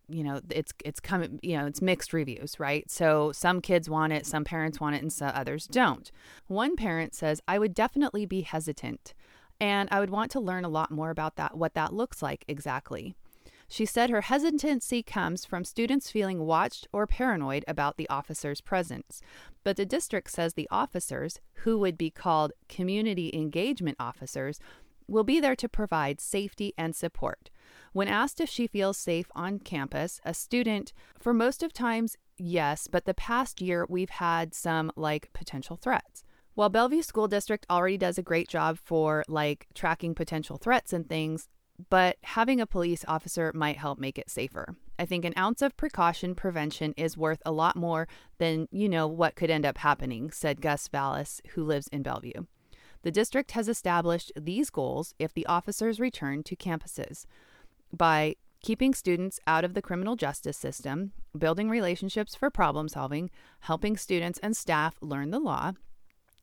you 0.07 0.23
know 0.23 0.39
it's 0.51 0.75
it's 0.85 1.01
coming 1.01 1.41
you 1.43 1.57
know 1.57 1.65
it's 1.65 1.81
mixed 1.81 2.13
reviews 2.13 2.61
right? 2.61 2.91
So 2.91 3.33
some 3.33 3.63
kids 3.63 3.89
want 3.89 4.13
it 4.13 4.27
some 4.27 4.45
parents 4.45 4.79
want 4.79 4.97
it 4.97 5.03
and 5.03 5.13
so 5.13 5.27
others 5.27 5.67
don't. 5.67 6.11
One 6.47 6.77
parent 6.77 7.15
says 7.15 7.41
i 7.49 7.59
would 7.59 7.75
definitely 7.75 8.27
be 8.27 8.43
hesitant 8.43 9.15
and 9.61 9.89
i 9.93 10.01
would 10.01 10.11
want 10.11 10.31
to 10.33 10.41
learn 10.41 10.65
a 10.65 10.69
lot 10.69 10.91
more 10.91 11.11
about 11.11 11.37
that 11.37 11.57
what 11.57 11.75
that 11.75 11.93
looks 11.93 12.23
like 12.23 12.45
exactly 12.49 13.15
she 13.69 13.87
said 13.87 14.11
her 14.11 14.23
hesitancy 14.23 15.03
comes 15.03 15.45
from 15.45 15.65
students 15.65 16.11
feeling 16.11 16.47
watched 16.47 16.87
or 16.93 17.07
paranoid 17.07 17.65
about 17.67 17.97
the 17.97 18.09
officer's 18.09 18.61
presence. 18.61 19.21
But 19.63 19.77
the 19.77 19.87
district 19.87 20.31
says 20.31 20.55
the 20.55 20.69
officers, 20.71 21.41
who 21.63 21.79
would 21.79 21.97
be 21.97 22.11
called 22.11 22.53
community 22.69 23.31
engagement 23.35 23.97
officers, 23.99 24.61
will 25.07 25.25
be 25.25 25.41
there 25.41 25.57
to 25.57 25.69
provide 25.69 26.21
safety 26.21 26.73
and 26.79 26.95
support. 26.95 27.51
When 27.93 28.09
asked 28.09 28.41
if 28.41 28.49
she 28.49 28.67
feels 28.67 28.97
safe 28.97 29.27
on 29.35 29.59
campus, 29.59 30.21
a 30.25 30.35
student, 30.35 30.93
for 31.19 31.35
most 31.35 31.63
of 31.63 31.73
times, 31.73 32.17
yes, 32.37 32.87
but 32.87 33.05
the 33.05 33.15
past 33.15 33.61
year 33.61 33.87
we've 33.89 34.11
had 34.11 34.55
some 34.55 34.91
like 34.97 35.33
potential 35.33 35.77
threats. 35.77 36.25
While 36.55 36.69
Bellevue 36.69 37.03
School 37.03 37.29
District 37.29 37.67
already 37.69 37.99
does 37.99 38.17
a 38.17 38.23
great 38.23 38.49
job 38.49 38.79
for 38.79 39.25
like 39.29 39.67
tracking 39.75 40.15
potential 40.15 40.57
threats 40.57 40.93
and 40.93 41.09
things, 41.09 41.49
but 41.91 42.17
having 42.23 42.61
a 42.61 42.67
police 42.67 43.05
officer 43.09 43.53
might 43.55 43.79
help 43.79 43.99
make 43.99 44.19
it 44.19 44.31
safer. 44.31 44.77
I 44.99 45.07
think 45.07 45.25
an 45.25 45.35
ounce 45.37 45.61
of 45.61 45.77
precaution 45.77 46.35
prevention 46.35 46.95
is 46.97 47.17
worth 47.17 47.43
a 47.45 47.53
lot 47.53 47.77
more 47.77 48.07
than, 48.39 48.69
you 48.71 48.89
know, 48.89 49.07
what 49.07 49.35
could 49.35 49.51
end 49.51 49.67
up 49.67 49.79
happening, 49.79 50.31
said 50.31 50.61
Gus 50.61 50.87
Vallis, 50.89 51.41
who 51.55 51.65
lives 51.65 51.89
in 51.89 52.03
Bellevue. 52.03 52.45
The 53.03 53.11
district 53.11 53.51
has 53.53 53.69
established 53.69 54.33
these 54.37 54.71
goals 54.71 55.15
if 55.19 55.35
the 55.35 55.47
officers 55.47 56.01
return 56.01 56.43
to 56.45 56.57
campuses 56.57 57.27
by 57.93 58.37
keeping 58.63 58.95
students 58.95 59.39
out 59.47 59.63
of 59.63 59.75
the 59.75 59.83
criminal 59.83 60.17
justice 60.17 60.57
system, 60.57 61.13
building 61.37 61.69
relationships 61.69 62.35
for 62.35 62.49
problem 62.49 62.89
solving, 62.89 63.31
helping 63.61 63.97
students 63.97 64.39
and 64.39 64.57
staff 64.57 64.97
learn 65.03 65.31
the 65.31 65.39
law, 65.39 65.73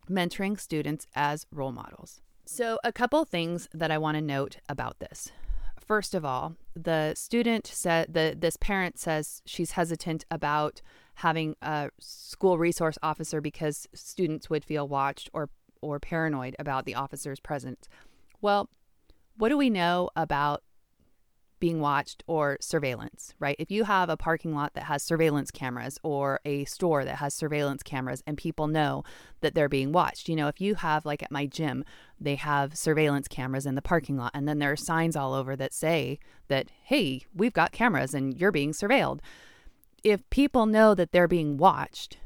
mentoring 0.07 0.59
students 0.59 1.07
as 1.15 1.47
role 1.51 1.71
models. 1.71 2.21
So, 2.45 2.79
a 2.83 2.91
couple 2.91 3.23
things 3.25 3.69
that 3.73 3.91
I 3.91 3.97
want 3.97 4.15
to 4.15 4.21
note 4.21 4.57
about 4.67 4.99
this. 4.99 5.31
First 5.79 6.15
of 6.15 6.23
all, 6.25 6.55
the 6.75 7.13
student 7.15 7.67
said 7.67 8.13
the 8.13 8.35
this 8.37 8.57
parent 8.57 8.97
says 8.97 9.41
she's 9.45 9.71
hesitant 9.71 10.25
about 10.31 10.81
having 11.15 11.55
a 11.61 11.89
school 11.99 12.57
resource 12.57 12.97
officer 13.03 13.41
because 13.41 13.87
students 13.93 14.49
would 14.49 14.63
feel 14.63 14.87
watched 14.87 15.29
or 15.33 15.49
or 15.81 15.99
paranoid 15.99 16.55
about 16.59 16.85
the 16.85 16.95
officer's 16.95 17.39
presence. 17.39 17.87
Well, 18.41 18.69
what 19.35 19.49
do 19.49 19.57
we 19.57 19.69
know 19.69 20.09
about 20.15 20.63
being 21.61 21.79
watched 21.79 22.23
or 22.27 22.57
surveillance, 22.59 23.33
right? 23.39 23.55
If 23.57 23.71
you 23.71 23.85
have 23.85 24.09
a 24.09 24.17
parking 24.17 24.53
lot 24.53 24.73
that 24.73 24.83
has 24.83 25.01
surveillance 25.01 25.51
cameras 25.51 25.97
or 26.03 26.41
a 26.43 26.65
store 26.65 27.05
that 27.05 27.17
has 27.17 27.33
surveillance 27.33 27.83
cameras 27.83 28.21
and 28.27 28.37
people 28.37 28.67
know 28.67 29.03
that 29.39 29.55
they're 29.55 29.69
being 29.69 29.93
watched, 29.93 30.27
you 30.27 30.35
know, 30.35 30.49
if 30.49 30.59
you 30.59 30.75
have, 30.75 31.05
like 31.05 31.23
at 31.23 31.31
my 31.31 31.45
gym, 31.45 31.85
they 32.19 32.35
have 32.35 32.77
surveillance 32.77 33.29
cameras 33.29 33.65
in 33.65 33.75
the 33.75 33.81
parking 33.81 34.17
lot 34.17 34.31
and 34.33 34.45
then 34.45 34.59
there 34.59 34.73
are 34.73 34.75
signs 34.75 35.15
all 35.15 35.33
over 35.33 35.55
that 35.55 35.73
say 35.73 36.19
that, 36.49 36.67
hey, 36.83 37.25
we've 37.33 37.53
got 37.53 37.71
cameras 37.71 38.13
and 38.13 38.37
you're 38.37 38.51
being 38.51 38.73
surveilled. 38.73 39.19
If 40.03 40.29
people 40.31 40.65
know 40.65 40.93
that 40.95 41.13
they're 41.13 41.29
being 41.29 41.57
watched, 41.57 42.17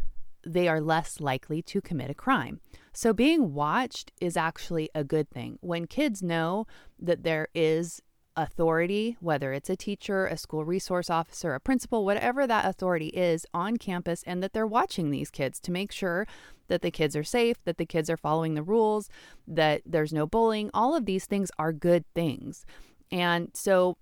they 0.44 0.68
are 0.68 0.80
less 0.80 1.20
likely 1.20 1.62
to 1.64 1.82
commit 1.82 2.10
a 2.10 2.16
crime. 2.16 2.62
So, 2.94 3.12
being 3.12 3.54
watched 3.54 4.14
is 4.22 4.38
actually 4.38 4.90
a 4.96 5.04
good 5.04 5.30
thing. 5.30 5.58
When 5.60 5.86
kids 5.86 6.24
know 6.24 6.66
that 6.98 7.24
there 7.24 7.50
is 7.54 8.02
authority, 8.36 9.18
whether 9.20 9.54
it's 9.54 9.70
a 9.70 9.76
teacher, 9.76 10.28
a 10.28 10.38
school 10.38 10.66
resource 10.66 11.10
officer, 11.10 11.54
a 11.54 11.60
principal, 11.60 12.06
whatever 12.06 12.46
that 12.46 12.66
authority 12.66 13.08
is 13.08 13.46
on 13.54 13.78
campus, 13.78 14.24
and 14.28 14.42
that 14.44 14.54
they're 14.54 14.68
watching 14.68 15.10
these 15.10 15.32
kids 15.32 15.60
to 15.62 15.72
make 15.72 15.92
sure 15.92 16.28
that 16.68 16.82
the 16.82 16.92
kids 16.92 17.16
are 17.16 17.24
safe, 17.24 17.58
that 17.66 17.78
the 17.78 17.86
kids 17.86 18.10
are 18.10 18.18
following 18.18 18.56
the 18.56 18.64
rules, 18.64 19.10
that 19.48 19.82
there's 19.86 20.14
no 20.14 20.26
bullying. 20.26 20.70
All 20.74 20.96
of 20.96 21.06
these 21.06 21.26
things 21.26 21.52
are 21.60 21.72
good 21.72 22.06
things. 22.14 22.66
And 23.12 23.52
so 23.54 23.98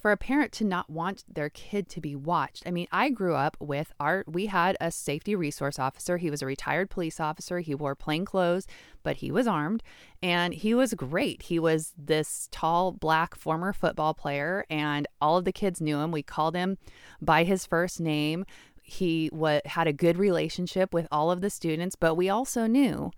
for 0.00 0.12
a 0.12 0.16
parent 0.16 0.52
to 0.52 0.64
not 0.64 0.90
want 0.90 1.24
their 1.32 1.48
kid 1.48 1.88
to 1.90 2.00
be 2.00 2.14
watched. 2.14 2.62
I 2.66 2.70
mean, 2.70 2.86
I 2.92 3.10
grew 3.10 3.34
up 3.34 3.56
with 3.60 3.92
our, 3.98 4.24
we 4.26 4.46
had 4.46 4.76
a 4.80 4.90
safety 4.90 5.34
resource 5.34 5.78
officer. 5.78 6.16
He 6.16 6.30
was 6.30 6.42
a 6.42 6.46
retired 6.46 6.90
police 6.90 7.20
officer. 7.20 7.60
He 7.60 7.74
wore 7.74 7.94
plain 7.94 8.24
clothes, 8.24 8.66
but 9.02 9.16
he 9.16 9.30
was 9.30 9.46
armed 9.46 9.82
and 10.22 10.54
he 10.54 10.74
was 10.74 10.94
great. 10.94 11.42
He 11.42 11.58
was 11.58 11.92
this 11.96 12.48
tall, 12.50 12.92
black 12.92 13.36
former 13.36 13.72
football 13.72 14.14
player, 14.14 14.64
and 14.68 15.06
all 15.20 15.36
of 15.36 15.44
the 15.44 15.52
kids 15.52 15.80
knew 15.80 15.98
him. 15.98 16.10
We 16.10 16.22
called 16.22 16.54
him 16.54 16.78
by 17.20 17.44
his 17.44 17.66
first 17.66 18.00
name. 18.00 18.44
He 18.82 19.30
had 19.64 19.86
a 19.86 19.92
good 19.92 20.18
relationship 20.18 20.92
with 20.92 21.08
all 21.10 21.30
of 21.30 21.40
the 21.40 21.50
students, 21.50 21.96
but 21.96 22.14
we 22.14 22.28
also 22.28 22.66
knew 22.66 23.10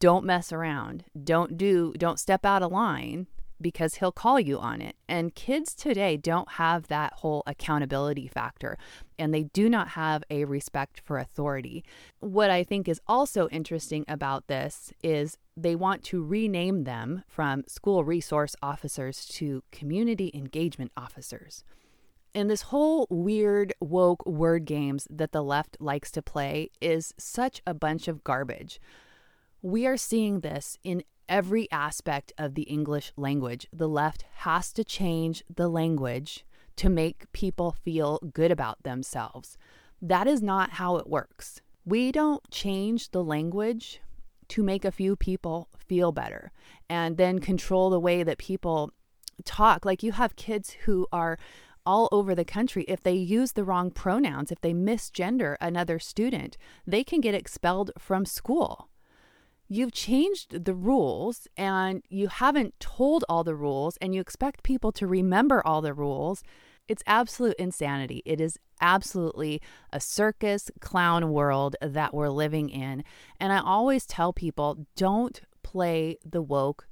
don't 0.00 0.24
mess 0.24 0.50
around. 0.52 1.04
Don't 1.22 1.58
do, 1.58 1.92
don't 1.98 2.18
step 2.18 2.46
out 2.46 2.62
of 2.62 2.72
line 2.72 3.26
because 3.60 3.96
he'll 3.96 4.12
call 4.12 4.38
you 4.38 4.58
on 4.58 4.80
it. 4.80 4.96
And 5.08 5.34
kids 5.34 5.74
today 5.74 6.16
don't 6.16 6.52
have 6.52 6.88
that 6.88 7.14
whole 7.14 7.42
accountability 7.46 8.28
factor 8.28 8.76
and 9.18 9.32
they 9.32 9.44
do 9.44 9.68
not 9.68 9.88
have 9.88 10.24
a 10.30 10.44
respect 10.44 11.00
for 11.04 11.18
authority. 11.18 11.84
What 12.20 12.50
I 12.50 12.64
think 12.64 12.88
is 12.88 13.00
also 13.06 13.48
interesting 13.48 14.04
about 14.08 14.48
this 14.48 14.92
is 15.02 15.38
they 15.56 15.76
want 15.76 16.02
to 16.04 16.24
rename 16.24 16.84
them 16.84 17.22
from 17.28 17.64
school 17.68 18.04
resource 18.04 18.56
officers 18.62 19.26
to 19.26 19.62
community 19.70 20.30
engagement 20.34 20.92
officers. 20.96 21.64
And 22.34 22.50
this 22.50 22.62
whole 22.62 23.06
weird 23.10 23.72
woke 23.80 24.26
word 24.26 24.64
games 24.64 25.06
that 25.08 25.30
the 25.30 25.42
left 25.42 25.76
likes 25.78 26.10
to 26.12 26.22
play 26.22 26.70
is 26.80 27.14
such 27.16 27.62
a 27.64 27.74
bunch 27.74 28.08
of 28.08 28.24
garbage. 28.24 28.80
We 29.62 29.86
are 29.86 29.96
seeing 29.96 30.40
this 30.40 30.76
in 30.82 31.04
every 31.28 31.70
aspect 31.70 32.32
of 32.38 32.54
the 32.54 32.62
English 32.62 33.12
language. 33.16 33.66
The 33.72 33.88
left 33.88 34.24
has 34.36 34.72
to 34.74 34.84
change 34.84 35.42
the 35.54 35.68
language 35.68 36.44
to 36.76 36.88
make 36.88 37.30
people 37.32 37.72
feel 37.72 38.18
good 38.32 38.50
about 38.50 38.82
themselves. 38.82 39.56
That 40.02 40.26
is 40.26 40.42
not 40.42 40.70
how 40.70 40.96
it 40.96 41.08
works. 41.08 41.60
We 41.84 42.12
don't 42.12 42.48
change 42.50 43.10
the 43.10 43.22
language 43.22 44.00
to 44.48 44.62
make 44.62 44.84
a 44.84 44.92
few 44.92 45.16
people 45.16 45.68
feel 45.78 46.12
better 46.12 46.52
and 46.88 47.16
then 47.16 47.38
control 47.38 47.90
the 47.90 48.00
way 48.00 48.22
that 48.22 48.38
people 48.38 48.92
talk. 49.44 49.84
Like 49.84 50.02
you 50.02 50.12
have 50.12 50.36
kids 50.36 50.76
who 50.84 51.06
are 51.12 51.38
all 51.86 52.08
over 52.12 52.34
the 52.34 52.44
country, 52.44 52.84
if 52.88 53.02
they 53.02 53.12
use 53.12 53.52
the 53.52 53.64
wrong 53.64 53.90
pronouns, 53.90 54.50
if 54.50 54.60
they 54.60 54.72
misgender 54.72 55.56
another 55.60 55.98
student, 55.98 56.56
they 56.86 57.04
can 57.04 57.20
get 57.20 57.34
expelled 57.34 57.90
from 57.98 58.24
school 58.24 58.88
you've 59.68 59.92
changed 59.92 60.64
the 60.64 60.74
rules 60.74 61.48
and 61.56 62.02
you 62.08 62.28
haven't 62.28 62.78
told 62.80 63.24
all 63.28 63.44
the 63.44 63.54
rules 63.54 63.96
and 63.98 64.14
you 64.14 64.20
expect 64.20 64.62
people 64.62 64.92
to 64.92 65.06
remember 65.06 65.66
all 65.66 65.80
the 65.80 65.94
rules. 65.94 66.42
It's 66.86 67.02
absolute 67.06 67.56
insanity. 67.58 68.22
It 68.26 68.40
is 68.40 68.58
absolutely 68.80 69.62
a 69.90 70.00
circus 70.00 70.70
clown 70.80 71.32
world 71.32 71.76
that 71.80 72.12
we're 72.12 72.28
living 72.28 72.68
in. 72.68 73.04
And 73.40 73.52
I 73.52 73.60
always 73.60 74.04
tell 74.04 74.32
people 74.32 74.86
don't 74.96 75.40
play 75.62 76.18
the 76.24 76.42
woke 76.42 76.86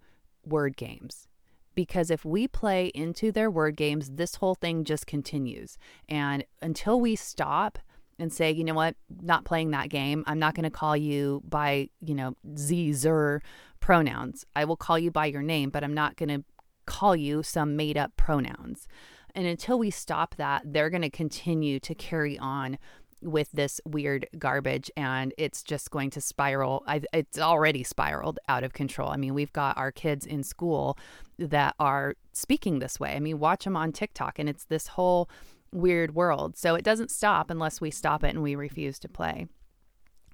word 0.45 0.77
games 0.77 1.29
because 1.75 2.11
if 2.11 2.25
we 2.25 2.49
play 2.49 2.87
into 2.95 3.33
their 3.33 3.51
word 3.51 3.77
games, 3.77 4.11
this 4.11 4.37
whole 4.37 4.55
thing 4.55 4.85
just 4.85 5.07
continues. 5.07 5.79
And 6.09 6.45
until 6.61 7.01
we 7.01 7.17
stop, 7.17 7.79
and 8.23 8.33
say, 8.33 8.53
you 8.53 8.63
know 8.63 8.73
what, 8.73 8.95
not 9.21 9.45
playing 9.45 9.73
that 9.73 9.89
game. 9.89 10.23
I'm 10.29 10.39
not 10.39 10.55
going 10.55 10.63
to 10.63 10.71
call 10.71 10.97
you 10.97 11.43
by, 11.45 11.89
you 12.01 12.15
know, 12.15 12.37
Z, 12.57 12.93
Zer 12.93 13.43
pronouns. 13.81 14.47
I 14.55 14.65
will 14.65 14.77
call 14.77 14.97
you 14.97 15.11
by 15.11 15.27
your 15.27 15.43
name, 15.43 15.71
but 15.71 15.83
I'm 15.83 15.93
not 15.93 16.15
going 16.15 16.29
to 16.29 16.45
call 16.87 17.17
you 17.17 17.43
some 17.43 17.75
made 17.75 17.99
up 17.99 18.13
pronouns. 18.17 18.87
And 19.35 19.45
until 19.49 19.77
we 19.77 19.91
stop 19.91 20.37
that, 20.37 20.63
they're 20.65 20.89
going 20.89 21.03
to 21.03 21.11
continue 21.11 21.81
to 21.81 21.97
carry 21.97 22.39
on 22.39 22.79
with 23.23 23.51
this 23.53 23.81
weird 23.85 24.29
garbage 24.39 24.89
and 24.97 25.35
it's 25.37 25.65
just 25.65 25.91
going 25.91 26.11
to 26.11 26.21
spiral. 26.21 26.85
I, 26.87 27.03
it's 27.13 27.41
already 27.41 27.83
spiraled 27.83 28.39
out 28.49 28.63
of 28.63 28.73
control. 28.73 29.09
I 29.09 29.17
mean, 29.17 29.35
we've 29.35 29.53
got 29.53 29.77
our 29.77 29.91
kids 29.91 30.27
in 30.27 30.45
school 30.45 30.97
that 31.41 31.75
are 31.81 32.15
speaking 32.33 32.79
this 32.79 33.01
way. 33.01 33.17
I 33.17 33.21
mean, 33.21 33.41
watch 33.41 33.65
them 33.65 33.77
on 33.77 33.91
TikTok 33.91 34.39
and 34.39 34.49
it's 34.49 34.65
this 34.65 34.87
whole 34.89 35.29
weird 35.73 36.15
world. 36.15 36.57
So 36.57 36.75
it 36.75 36.85
doesn't 36.85 37.11
stop 37.11 37.51
unless 37.51 37.81
we 37.81 37.91
stop 37.91 38.23
it 38.23 38.31
and 38.31 38.43
we 38.43 38.55
refuse 38.55 38.99
to 39.01 39.09
play. 39.09 39.47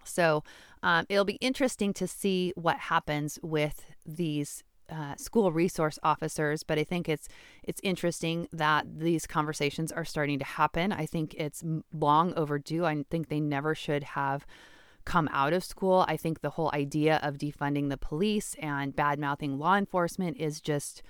So 0.04 0.42
um, 0.82 1.06
it'll 1.08 1.24
be 1.24 1.34
interesting 1.34 1.92
to 1.94 2.06
see 2.06 2.52
what 2.56 2.78
happens 2.78 3.38
with 3.42 3.84
these 4.06 4.64
uh, 4.90 5.14
school 5.16 5.52
resource 5.52 5.98
officers, 6.02 6.62
but 6.62 6.78
I 6.78 6.84
think 6.84 7.08
it's 7.08 7.28
it's 7.62 7.80
interesting 7.84 8.48
that 8.52 8.86
these 9.00 9.26
conversations 9.26 9.92
are 9.92 10.04
starting 10.04 10.38
to 10.38 10.46
happen. 10.46 10.92
I 10.92 11.04
think 11.04 11.34
it's 11.34 11.62
long 11.92 12.32
overdue. 12.34 12.86
I 12.86 13.04
think 13.10 13.28
they 13.28 13.40
never 13.40 13.74
should 13.74 14.02
have 14.02 14.46
come 15.04 15.28
out 15.32 15.52
of 15.52 15.64
school. 15.64 16.04
I 16.08 16.16
think 16.16 16.40
the 16.40 16.50
whole 16.50 16.70
idea 16.72 17.20
of 17.22 17.36
defunding 17.36 17.90
the 17.90 17.96
police 17.98 18.54
and 18.60 18.96
bad 18.96 19.18
mouthing 19.18 19.58
law 19.58 19.76
enforcement 19.76 20.38
is 20.38 20.60
just 20.60 21.02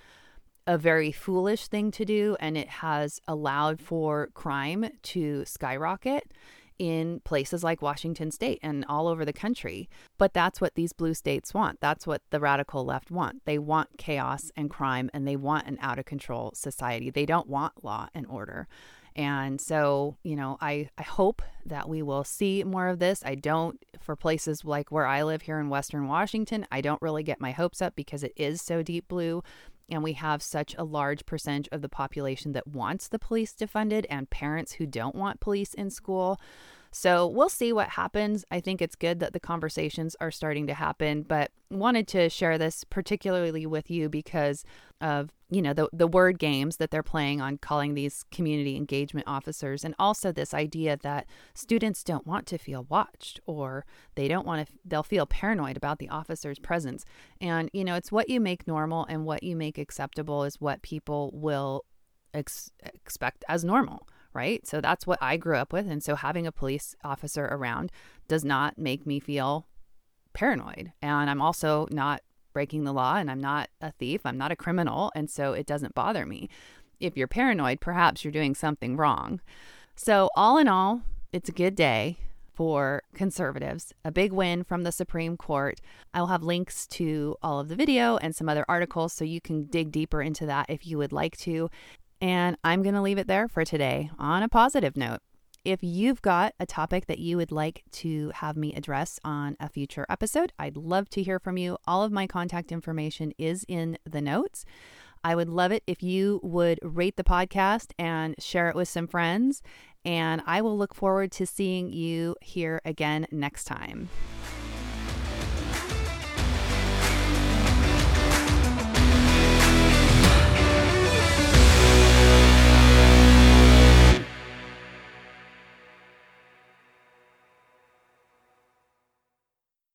a 0.68 0.76
very 0.76 1.10
foolish 1.10 1.66
thing 1.66 1.90
to 1.90 2.04
do, 2.04 2.36
and 2.38 2.56
it 2.56 2.68
has 2.68 3.20
allowed 3.26 3.80
for 3.80 4.28
crime 4.34 4.90
to 5.02 5.44
skyrocket 5.46 6.30
in 6.78 7.20
places 7.24 7.64
like 7.64 7.80
Washington 7.80 8.30
state 8.30 8.60
and 8.62 8.84
all 8.86 9.08
over 9.08 9.24
the 9.24 9.32
country. 9.32 9.88
But 10.18 10.34
that's 10.34 10.60
what 10.60 10.74
these 10.74 10.92
blue 10.92 11.14
states 11.14 11.54
want. 11.54 11.80
That's 11.80 12.06
what 12.06 12.22
the 12.30 12.38
radical 12.38 12.84
left 12.84 13.10
want. 13.10 13.46
They 13.46 13.58
want 13.58 13.96
chaos 13.96 14.52
and 14.56 14.70
crime 14.70 15.10
and 15.12 15.26
they 15.26 15.36
want 15.36 15.66
an 15.66 15.78
out 15.80 15.98
of 15.98 16.04
control 16.04 16.52
society. 16.54 17.10
They 17.10 17.26
don't 17.26 17.48
want 17.48 17.82
law 17.82 18.08
and 18.14 18.26
order. 18.26 18.68
And 19.16 19.60
so, 19.60 20.16
you 20.22 20.36
know, 20.36 20.58
I, 20.60 20.90
I 20.96 21.02
hope 21.02 21.42
that 21.66 21.88
we 21.88 22.02
will 22.02 22.22
see 22.22 22.62
more 22.62 22.86
of 22.86 23.00
this. 23.00 23.22
I 23.24 23.34
don't, 23.34 23.82
for 23.98 24.14
places 24.14 24.64
like 24.64 24.92
where 24.92 25.06
I 25.06 25.24
live 25.24 25.42
here 25.42 25.58
in 25.58 25.70
Western 25.70 26.06
Washington, 26.06 26.66
I 26.70 26.80
don't 26.82 27.02
really 27.02 27.24
get 27.24 27.40
my 27.40 27.50
hopes 27.50 27.82
up 27.82 27.96
because 27.96 28.22
it 28.22 28.34
is 28.36 28.62
so 28.62 28.82
deep 28.84 29.08
blue 29.08 29.42
and 29.88 30.02
we 30.02 30.14
have 30.14 30.42
such 30.42 30.74
a 30.78 30.84
large 30.84 31.26
percentage 31.26 31.68
of 31.72 31.82
the 31.82 31.88
population 31.88 32.52
that 32.52 32.66
wants 32.66 33.08
the 33.08 33.18
police 33.18 33.52
defunded 33.52 34.06
and 34.10 34.30
parents 34.30 34.72
who 34.72 34.86
don't 34.86 35.14
want 35.14 35.40
police 35.40 35.74
in 35.74 35.90
school. 35.90 36.40
So 36.90 37.26
we'll 37.26 37.48
see 37.48 37.72
what 37.72 37.90
happens. 37.90 38.44
I 38.50 38.60
think 38.60 38.80
it's 38.80 38.96
good 38.96 39.20
that 39.20 39.32
the 39.32 39.40
conversations 39.40 40.16
are 40.20 40.30
starting 40.30 40.66
to 40.66 40.74
happen, 40.74 41.22
but 41.22 41.50
wanted 41.70 42.08
to 42.08 42.30
share 42.30 42.56
this 42.56 42.84
particularly 42.84 43.66
with 43.66 43.90
you 43.90 44.08
because 44.08 44.64
of, 45.00 45.30
you 45.50 45.60
know, 45.60 45.72
the 45.72 45.88
the 45.92 46.06
word 46.06 46.38
games 46.38 46.78
that 46.78 46.90
they're 46.90 47.02
playing 47.02 47.40
on 47.40 47.58
calling 47.58 47.94
these 47.94 48.24
community 48.30 48.76
engagement 48.76 49.28
officers 49.28 49.84
and 49.84 49.94
also 49.98 50.32
this 50.32 50.54
idea 50.54 50.96
that 51.02 51.26
students 51.54 52.02
don't 52.02 52.26
want 52.26 52.46
to 52.46 52.58
feel 52.58 52.86
watched 52.88 53.40
or 53.46 53.84
they 54.14 54.28
don't 54.28 54.46
want 54.46 54.66
to 54.66 54.72
they'll 54.84 55.02
feel 55.02 55.26
paranoid 55.26 55.76
about 55.76 55.98
the 55.98 56.08
officer's 56.08 56.58
presence. 56.58 57.04
And 57.40 57.70
you 57.72 57.84
know, 57.84 57.94
it's 57.94 58.10
what 58.10 58.28
you 58.28 58.40
make 58.40 58.66
normal 58.66 59.06
and 59.08 59.24
what 59.24 59.42
you 59.42 59.56
make 59.56 59.78
acceptable 59.78 60.44
is 60.44 60.60
what 60.60 60.82
people 60.82 61.30
will 61.34 61.84
ex- 62.34 62.70
expect 62.82 63.44
as 63.48 63.64
normal 63.64 64.06
right? 64.38 64.64
So 64.64 64.80
that's 64.80 65.04
what 65.04 65.18
I 65.20 65.36
grew 65.36 65.56
up 65.56 65.72
with. 65.72 65.90
And 65.90 66.00
so 66.00 66.14
having 66.14 66.46
a 66.46 66.52
police 66.52 66.94
officer 67.02 67.46
around 67.46 67.90
does 68.28 68.44
not 68.44 68.78
make 68.78 69.04
me 69.04 69.18
feel 69.18 69.66
paranoid. 70.32 70.92
And 71.02 71.28
I'm 71.28 71.42
also 71.42 71.88
not 71.90 72.22
breaking 72.52 72.84
the 72.84 72.92
law 72.92 73.16
and 73.16 73.28
I'm 73.28 73.40
not 73.40 73.68
a 73.80 73.90
thief, 73.90 74.20
I'm 74.24 74.38
not 74.38 74.52
a 74.52 74.56
criminal. 74.56 75.10
And 75.16 75.28
so 75.28 75.54
it 75.54 75.66
doesn't 75.66 75.96
bother 75.96 76.24
me. 76.24 76.48
If 77.00 77.16
you're 77.16 77.26
paranoid, 77.26 77.80
perhaps 77.80 78.22
you're 78.22 78.38
doing 78.40 78.54
something 78.54 78.96
wrong. 78.96 79.40
So, 79.96 80.30
all 80.36 80.56
in 80.58 80.68
all, 80.68 81.02
it's 81.32 81.48
a 81.48 81.52
good 81.52 81.74
day 81.74 82.18
for 82.54 83.02
conservatives, 83.14 83.92
a 84.04 84.12
big 84.12 84.32
win 84.32 84.62
from 84.62 84.82
the 84.82 84.92
Supreme 84.92 85.36
Court. 85.36 85.80
I'll 86.14 86.28
have 86.28 86.42
links 86.42 86.86
to 86.98 87.36
all 87.42 87.58
of 87.58 87.68
the 87.68 87.76
video 87.76 88.16
and 88.16 88.34
some 88.34 88.48
other 88.48 88.64
articles 88.68 89.12
so 89.12 89.24
you 89.24 89.40
can 89.40 89.64
dig 89.64 89.90
deeper 89.90 90.22
into 90.22 90.46
that 90.46 90.66
if 90.68 90.86
you 90.86 90.98
would 90.98 91.12
like 91.12 91.36
to. 91.38 91.70
And 92.20 92.56
I'm 92.64 92.82
going 92.82 92.94
to 92.94 93.02
leave 93.02 93.18
it 93.18 93.28
there 93.28 93.48
for 93.48 93.64
today 93.64 94.10
on 94.18 94.42
a 94.42 94.48
positive 94.48 94.96
note. 94.96 95.20
If 95.64 95.80
you've 95.82 96.22
got 96.22 96.54
a 96.58 96.66
topic 96.66 97.06
that 97.06 97.18
you 97.18 97.36
would 97.36 97.52
like 97.52 97.82
to 97.92 98.30
have 98.36 98.56
me 98.56 98.72
address 98.74 99.20
on 99.24 99.56
a 99.60 99.68
future 99.68 100.06
episode, 100.08 100.52
I'd 100.58 100.76
love 100.76 101.10
to 101.10 101.22
hear 101.22 101.38
from 101.38 101.58
you. 101.58 101.76
All 101.86 102.02
of 102.02 102.12
my 102.12 102.26
contact 102.26 102.72
information 102.72 103.32
is 103.38 103.64
in 103.68 103.98
the 104.04 104.20
notes. 104.20 104.64
I 105.22 105.34
would 105.34 105.48
love 105.48 105.72
it 105.72 105.82
if 105.86 106.02
you 106.02 106.40
would 106.42 106.78
rate 106.82 107.16
the 107.16 107.24
podcast 107.24 107.92
and 107.98 108.34
share 108.38 108.68
it 108.68 108.76
with 108.76 108.88
some 108.88 109.08
friends. 109.08 109.62
And 110.04 110.42
I 110.46 110.62
will 110.62 110.78
look 110.78 110.94
forward 110.94 111.32
to 111.32 111.46
seeing 111.46 111.92
you 111.92 112.36
here 112.40 112.80
again 112.84 113.26
next 113.30 113.64
time. 113.64 114.08